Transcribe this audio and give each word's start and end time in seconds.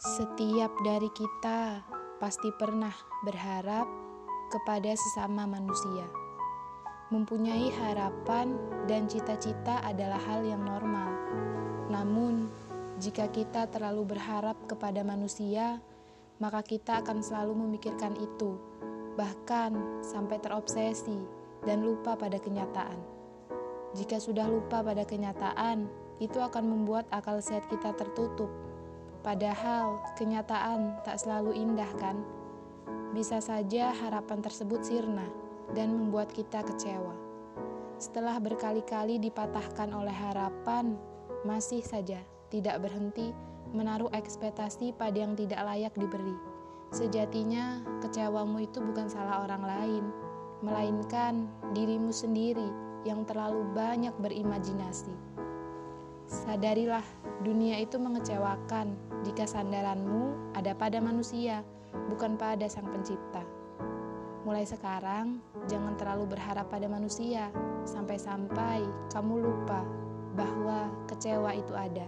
Setiap 0.00 0.72
dari 0.80 1.12
kita 1.12 1.84
pasti 2.16 2.48
pernah 2.56 2.88
berharap 3.20 3.84
kepada 4.48 4.96
sesama 4.96 5.44
manusia. 5.44 6.08
Mempunyai 7.12 7.68
harapan 7.68 8.56
dan 8.88 9.04
cita-cita 9.12 9.84
adalah 9.84 10.16
hal 10.24 10.40
yang 10.48 10.64
normal. 10.64 11.12
Namun, 11.92 12.48
jika 12.96 13.28
kita 13.28 13.68
terlalu 13.68 14.16
berharap 14.16 14.56
kepada 14.64 15.04
manusia, 15.04 15.84
maka 16.40 16.64
kita 16.64 17.04
akan 17.04 17.20
selalu 17.20 17.60
memikirkan 17.60 18.16
itu, 18.24 18.56
bahkan 19.20 20.00
sampai 20.00 20.40
terobsesi 20.40 21.20
dan 21.68 21.84
lupa 21.84 22.16
pada 22.16 22.40
kenyataan. 22.40 22.96
Jika 23.92 24.16
sudah 24.16 24.48
lupa 24.48 24.80
pada 24.80 25.04
kenyataan, 25.04 25.84
itu 26.24 26.40
akan 26.40 26.64
membuat 26.72 27.04
akal 27.12 27.36
sehat 27.44 27.68
kita 27.68 27.92
tertutup 27.92 28.48
Padahal 29.20 30.00
kenyataan 30.16 31.04
tak 31.04 31.20
selalu 31.20 31.52
indah 31.52 31.88
kan? 32.00 32.24
Bisa 33.12 33.42
saja 33.44 33.92
harapan 33.92 34.40
tersebut 34.40 34.80
sirna 34.80 35.28
dan 35.76 35.92
membuat 35.92 36.32
kita 36.32 36.64
kecewa. 36.64 37.12
Setelah 38.00 38.40
berkali-kali 38.40 39.20
dipatahkan 39.20 39.92
oleh 39.92 40.14
harapan, 40.14 40.96
masih 41.44 41.84
saja 41.84 42.24
tidak 42.48 42.80
berhenti 42.80 43.36
menaruh 43.76 44.08
ekspektasi 44.16 44.96
pada 44.96 45.20
yang 45.20 45.36
tidak 45.36 45.60
layak 45.62 45.94
diberi. 45.94 46.34
Sejatinya, 46.90 47.84
kecewamu 48.02 48.66
itu 48.66 48.82
bukan 48.82 49.06
salah 49.06 49.46
orang 49.46 49.62
lain, 49.62 50.04
melainkan 50.64 51.46
dirimu 51.76 52.10
sendiri 52.10 52.66
yang 53.06 53.22
terlalu 53.28 53.62
banyak 53.76 54.12
berimajinasi. 54.18 55.14
Sadarilah, 56.30 57.02
dunia 57.42 57.82
itu 57.82 57.98
mengecewakan 57.98 58.94
jika 59.26 59.50
sandaranmu 59.50 60.54
ada 60.54 60.70
pada 60.78 61.02
manusia, 61.02 61.66
bukan 62.06 62.38
pada 62.38 62.70
Sang 62.70 62.86
Pencipta. 62.86 63.42
Mulai 64.46 64.62
sekarang, 64.62 65.42
jangan 65.66 65.98
terlalu 65.98 66.30
berharap 66.30 66.70
pada 66.70 66.86
manusia, 66.86 67.50
sampai-sampai 67.82 68.86
kamu 69.10 69.42
lupa 69.42 69.82
bahwa 70.38 70.86
kecewa 71.10 71.50
itu 71.50 71.74
ada. 71.74 72.06